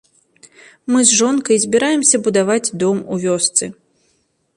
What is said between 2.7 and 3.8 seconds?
дом у вёсцы.